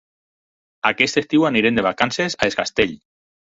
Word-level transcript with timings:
Aquest 0.91 1.21
estiu 1.21 1.47
anirem 1.51 1.79
de 1.79 1.87
vacances 1.91 2.41
a 2.41 2.51
Es 2.51 2.61
Castell. 2.65 3.01